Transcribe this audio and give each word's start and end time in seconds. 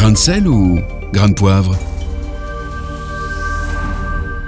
Grain 0.00 0.12
de 0.12 0.16
sel 0.16 0.48
ou 0.48 0.78
grain 1.12 1.28
de 1.28 1.34
poivre 1.34 1.76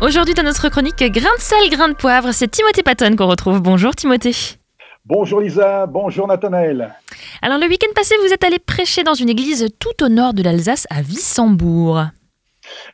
Aujourd'hui, 0.00 0.32
dans 0.32 0.42
notre 0.42 0.70
chronique 0.70 1.04
Grain 1.12 1.36
de 1.36 1.40
sel, 1.40 1.68
grain 1.68 1.88
de 1.90 1.94
poivre, 1.94 2.32
c'est 2.32 2.48
Timothée 2.48 2.82
Patton 2.82 3.14
qu'on 3.14 3.26
retrouve. 3.26 3.60
Bonjour 3.60 3.94
Timothée. 3.94 4.56
Bonjour 5.04 5.42
Lisa, 5.42 5.84
bonjour 5.84 6.26
Nathanaël. 6.26 6.94
Alors, 7.42 7.58
le 7.58 7.66
week-end 7.66 7.92
passé, 7.94 8.14
vous 8.26 8.32
êtes 8.32 8.42
allé 8.42 8.58
prêcher 8.58 9.02
dans 9.02 9.12
une 9.12 9.28
église 9.28 9.68
tout 9.78 10.02
au 10.02 10.08
nord 10.08 10.32
de 10.32 10.42
l'Alsace, 10.42 10.86
à 10.88 11.02
Wissembourg. 11.02 12.04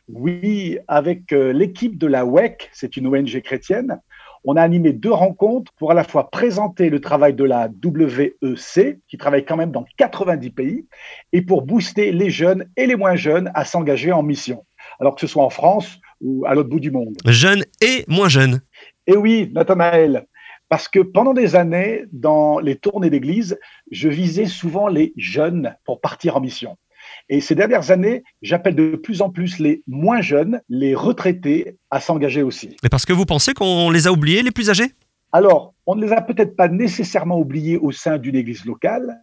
Oui, 0.09 0.77
avec 0.89 1.31
euh, 1.31 1.53
l'équipe 1.53 1.97
de 1.97 2.07
la 2.07 2.25
WEC, 2.25 2.69
c'est 2.73 2.97
une 2.97 3.07
ONG 3.07 3.41
chrétienne, 3.41 4.01
on 4.43 4.55
a 4.55 4.61
animé 4.61 4.93
deux 4.93 5.11
rencontres 5.11 5.71
pour 5.77 5.91
à 5.91 5.93
la 5.93 6.03
fois 6.03 6.29
présenter 6.29 6.89
le 6.89 6.99
travail 6.99 7.33
de 7.33 7.43
la 7.43 7.69
WEC, 7.83 8.99
qui 9.07 9.17
travaille 9.17 9.45
quand 9.45 9.57
même 9.57 9.71
dans 9.71 9.85
90 9.97 10.49
pays, 10.51 10.87
et 11.31 11.41
pour 11.41 11.61
booster 11.61 12.11
les 12.11 12.29
jeunes 12.29 12.65
et 12.77 12.87
les 12.87 12.95
moins 12.95 13.15
jeunes 13.15 13.51
à 13.53 13.65
s'engager 13.65 14.11
en 14.11 14.23
mission, 14.23 14.65
alors 14.99 15.15
que 15.15 15.21
ce 15.21 15.27
soit 15.27 15.43
en 15.43 15.49
France 15.49 15.99
ou 16.21 16.45
à 16.45 16.53
l'autre 16.53 16.69
bout 16.69 16.79
du 16.79 16.91
monde. 16.91 17.17
Jeunes 17.25 17.63
et 17.81 18.03
moins 18.07 18.29
jeunes. 18.29 18.61
Et 19.07 19.17
oui, 19.17 19.51
Nathanaël, 19.53 20.25
parce 20.69 20.87
que 20.87 20.99
pendant 20.99 21.33
des 21.33 21.55
années, 21.55 22.05
dans 22.11 22.59
les 22.59 22.77
tournées 22.77 23.09
d'église, 23.09 23.59
je 23.91 24.07
visais 24.07 24.45
souvent 24.45 24.87
les 24.87 25.13
jeunes 25.17 25.75
pour 25.83 25.99
partir 25.99 26.37
en 26.37 26.41
mission. 26.41 26.77
Et 27.29 27.41
ces 27.41 27.55
dernières 27.55 27.91
années, 27.91 28.23
j'appelle 28.41 28.75
de 28.75 28.95
plus 28.95 29.21
en 29.21 29.29
plus 29.29 29.59
les 29.59 29.83
moins 29.87 30.21
jeunes, 30.21 30.61
les 30.69 30.95
retraités, 30.95 31.77
à 31.89 31.99
s'engager 31.99 32.43
aussi. 32.43 32.75
Mais 32.83 32.89
parce 32.89 33.05
que 33.05 33.13
vous 33.13 33.25
pensez 33.25 33.53
qu'on 33.53 33.89
les 33.89 34.07
a 34.07 34.11
oubliés, 34.11 34.43
les 34.43 34.51
plus 34.51 34.69
âgés? 34.69 34.91
Alors, 35.31 35.73
on 35.85 35.95
ne 35.95 36.05
les 36.05 36.11
a 36.11 36.21
peut-être 36.21 36.55
pas 36.55 36.67
nécessairement 36.67 37.39
oubliés 37.39 37.77
au 37.77 37.91
sein 37.91 38.17
d'une 38.17 38.35
église 38.35 38.65
locale, 38.65 39.17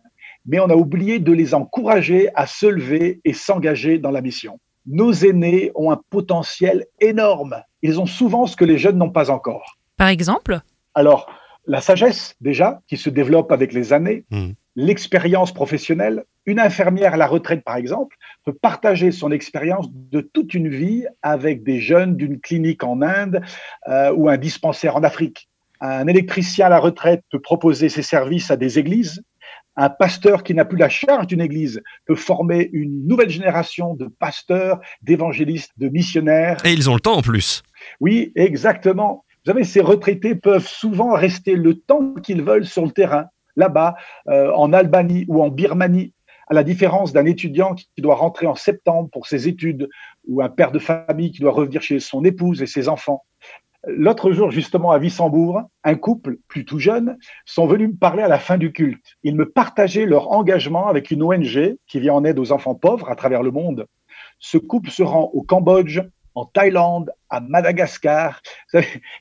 mais 0.47 0.59
on 0.61 0.71
a 0.71 0.75
oublié 0.75 1.19
de 1.19 1.33
les 1.33 1.55
encourager 1.55 2.31
à 2.35 2.47
se 2.47 2.67
lever 2.67 3.21
et 3.25 3.35
s'engager 3.35 3.99
dans 3.99 4.11
la 4.11 4.23
mission. 4.23 4.59
Nos 4.87 5.13
aînés 5.13 5.71
ont 5.75 5.91
un 5.91 6.01
potentiel 6.09 6.87
énorme. 7.01 7.57
Ils 7.83 8.01
ont 8.01 8.07
souvent 8.07 8.47
ce 8.47 8.57
que 8.57 8.65
les 8.65 8.79
jeunes 8.79 8.97
n'ont 8.97 9.11
pas 9.11 9.31
encore. 9.31 9.77
Par 9.99 10.09
exemple? 10.09 10.61
Alors, 10.95 11.31
la 11.67 11.83
sagesse, 11.83 12.35
déjà, 12.41 12.81
qui 12.87 12.97
se 12.97 13.11
développe 13.11 13.53
avec 13.53 13.75
les 13.75 13.93
années, 13.93 14.25
Hmm. 14.31 14.53
L'expérience 14.79 15.53
professionnelle. 15.53 16.25
Une 16.47 16.61
infirmière 16.61 17.15
à 17.15 17.17
la 17.17 17.27
retraite, 17.27 17.65
par 17.65 17.77
exemple, 17.77 18.17
peut 18.45 18.53
partager 18.53 19.11
son 19.11 19.33
expérience 19.33 19.89
de 19.91 20.21
toute 20.21 20.55
une 20.55 20.69
vie 20.69 21.05
avec 21.21 21.65
des 21.65 21.81
jeunes 21.81 22.17
d'une 22.17 22.39
clinique 22.39 22.85
en 22.85 23.03
Inde 23.03 23.43
euh, 23.89 24.13
ou 24.13 24.29
un 24.29 24.37
dispensaire 24.37 24.95
en 24.95 25.03
Afrique. 25.03 25.49
Un 25.81 26.07
électricien 26.07 26.67
à 26.67 26.69
la 26.69 26.79
retraite 26.79 27.25
peut 27.33 27.41
proposer 27.41 27.89
ses 27.89 28.03
services 28.03 28.53
à 28.53 28.57
des 28.57 28.79
églises. 28.79 29.21
Un 29.75 29.91
pasteur 29.91 30.45
qui 30.45 30.55
n'a 30.55 30.65
plus 30.65 30.79
la 30.79 30.89
charge 30.89 31.27
d'une 31.27 31.41
église 31.41 31.83
peut 32.07 32.17
former 32.17 32.71
une 32.73 33.05
nouvelle 33.07 33.31
génération 33.31 33.95
de 33.95 34.07
pasteurs, 34.07 34.79
d'évangélistes, 35.03 35.73
de 35.79 35.89
missionnaires. 35.89 36.59
Et 36.65 36.73
ils 36.73 36.89
ont 36.89 36.95
le 36.95 37.01
temps 37.01 37.17
en 37.17 37.23
plus. 37.23 37.65
Oui, 37.99 38.33
exactement. 38.37 39.25
Vous 39.45 39.53
savez, 39.53 39.65
ces 39.65 39.81
retraités 39.81 40.37
peuvent 40.37 40.67
souvent 40.67 41.15
rester 41.15 41.57
le 41.57 41.75
temps 41.75 42.15
qu'ils 42.15 42.43
veulent 42.43 42.67
sur 42.67 42.85
le 42.85 42.93
terrain, 42.93 43.27
là-bas, 43.59 43.97
euh, 44.29 44.51
en 44.53 44.73
Albanie 44.73 45.27
ou 45.29 45.43
en 45.43 45.49
Birmanie, 45.49 46.15
à 46.49 46.55
la 46.55 46.65
différence 46.65 47.13
d'un 47.13 47.27
étudiant 47.27 47.75
qui 47.75 48.01
doit 48.01 48.15
rentrer 48.15 48.47
en 48.47 48.55
septembre 48.55 49.11
pour 49.13 49.27
ses 49.27 49.49
études 49.49 49.91
ou 50.27 50.41
un 50.41 50.49
père 50.49 50.73
de 50.73 50.79
famille 50.79 51.31
qui 51.31 51.41
doit 51.41 51.53
revenir 51.53 51.83
chez 51.83 52.01
son 52.01 52.25
épouse 52.25 52.63
et 52.63 52.67
ses 52.67 52.89
enfants. 52.89 53.25
L'autre 53.87 54.33
jour, 54.33 54.51
justement, 54.51 54.91
à 54.91 54.99
Wissembourg, 54.99 55.63
un 55.85 55.95
couple 55.95 56.39
plutôt 56.49 56.79
jeune 56.79 57.17
sont 57.45 57.67
venus 57.67 57.89
me 57.91 57.97
parler 57.97 58.23
à 58.23 58.29
la 58.29 58.39
fin 58.39 58.59
du 58.59 58.73
culte. 58.73 59.17
Ils 59.23 59.37
me 59.37 59.49
partageaient 59.49 60.07
leur 60.07 60.33
engagement 60.33 60.89
avec 60.89 61.11
une 61.11 61.23
ONG 61.23 61.77
qui 61.87 62.01
vient 62.01 62.15
en 62.15 62.25
aide 62.25 62.39
aux 62.39 62.51
enfants 62.51 62.75
pauvres 62.75 63.09
à 63.09 63.15
travers 63.15 63.43
le 63.43 63.51
monde. 63.51 63.87
Ce 64.41 64.59
couple 64.59 64.91
se 64.91 65.03
rend 65.03 65.31
au 65.33 65.43
Cambodge, 65.43 66.01
en 66.35 66.45
Thaïlande, 66.45 67.13
à 67.31 67.41
Madagascar. 67.41 68.41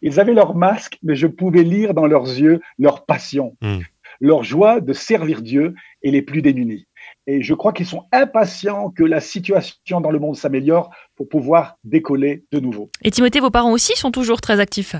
Ils 0.01 0.19
avaient 0.19 0.33
leur 0.33 0.55
masque, 0.55 0.97
mais 1.03 1.15
je 1.15 1.27
pouvais 1.27 1.63
lire 1.63 1.93
dans 1.93 2.07
leurs 2.07 2.25
yeux 2.25 2.61
leur 2.77 3.05
passion, 3.05 3.55
Mm. 3.61 3.79
Leur 4.19 4.43
joie 4.43 4.81
de 4.81 4.93
servir 4.93 5.41
Dieu 5.41 5.73
et 6.01 6.11
les 6.11 6.21
plus 6.21 6.41
démunis. 6.41 6.87
Et 7.25 7.41
je 7.41 7.53
crois 7.53 7.73
qu'ils 7.73 7.85
sont 7.85 8.05
impatients 8.11 8.89
que 8.89 9.03
la 9.03 9.19
situation 9.19 10.01
dans 10.01 10.11
le 10.11 10.19
monde 10.19 10.35
s'améliore 10.35 10.89
pour 11.15 11.27
pouvoir 11.27 11.77
décoller 11.83 12.43
de 12.51 12.59
nouveau. 12.59 12.89
Et 13.03 13.11
Timothée, 13.11 13.39
vos 13.39 13.51
parents 13.51 13.71
aussi 13.71 13.95
sont 13.95 14.11
toujours 14.11 14.41
très 14.41 14.59
actifs. 14.59 14.95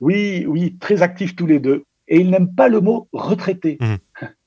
Oui, 0.00 0.44
oui, 0.46 0.76
très 0.78 1.02
actifs 1.02 1.36
tous 1.36 1.46
les 1.46 1.58
deux. 1.58 1.84
Et 2.08 2.18
ils 2.18 2.30
n'aiment 2.30 2.54
pas 2.54 2.68
le 2.68 2.80
mot 2.80 3.08
retraité. 3.12 3.78
Mhm. 3.80 3.98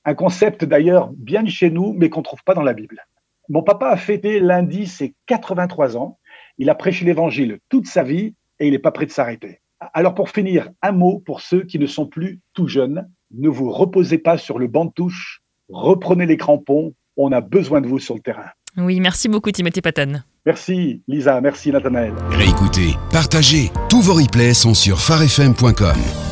Un 0.04 0.14
concept 0.14 0.64
d'ailleurs 0.64 1.10
bien 1.16 1.42
de 1.42 1.48
chez 1.48 1.70
nous, 1.70 1.92
mais 1.92 2.08
qu'on 2.10 2.20
ne 2.20 2.24
trouve 2.24 2.44
pas 2.44 2.54
dans 2.54 2.62
la 2.62 2.74
Bible. 2.74 3.04
Mon 3.48 3.62
papa 3.62 3.88
a 3.88 3.96
fêté 3.96 4.40
lundi 4.40 4.86
ses 4.86 5.14
83 5.26 5.96
ans. 5.96 6.18
Il 6.58 6.70
a 6.70 6.74
prêché 6.74 7.04
l'évangile 7.04 7.58
toute 7.68 7.86
sa 7.86 8.02
vie 8.02 8.34
et 8.58 8.66
il 8.66 8.72
n'est 8.72 8.78
pas 8.78 8.92
prêt 8.92 9.06
de 9.06 9.10
s'arrêter. 9.10 9.60
Alors 9.92 10.14
pour 10.14 10.30
finir, 10.30 10.70
un 10.82 10.92
mot 10.92 11.20
pour 11.20 11.40
ceux 11.40 11.62
qui 11.62 11.78
ne 11.78 11.86
sont 11.86 12.06
plus 12.06 12.40
tout 12.54 12.66
jeunes. 12.66 13.08
Ne 13.38 13.48
vous 13.48 13.70
reposez 13.70 14.18
pas 14.18 14.38
sur 14.38 14.58
le 14.58 14.66
banc 14.66 14.86
de 14.86 14.92
touche. 14.92 15.42
Reprenez 15.68 16.26
les 16.26 16.36
crampons. 16.36 16.94
On 17.16 17.32
a 17.32 17.40
besoin 17.40 17.80
de 17.80 17.86
vous 17.86 17.98
sur 17.98 18.14
le 18.14 18.20
terrain. 18.20 18.46
Oui, 18.76 19.00
merci 19.00 19.28
beaucoup 19.28 19.50
Timothée 19.50 19.80
Patton. 19.80 20.22
Merci 20.44 21.02
Lisa, 21.08 21.40
merci 21.40 21.72
Nathanaël. 21.72 22.12
Réécoutez, 22.30 22.94
partagez. 23.10 23.70
Tous 23.88 24.02
vos 24.02 24.14
replays 24.14 24.54
sont 24.54 24.74
sur 24.74 25.00
farfm.com. 25.00 26.25